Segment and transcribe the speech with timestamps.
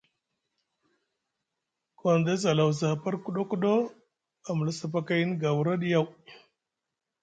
[1.99, 3.71] Gondess a lawasi aha par kuɗo kuɗo
[4.47, 6.05] a mula sapakayni garwa ɗa yaw.